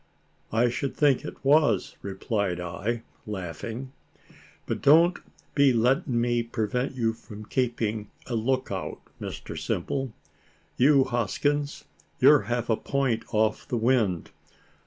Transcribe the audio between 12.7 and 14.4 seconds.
point off the wind.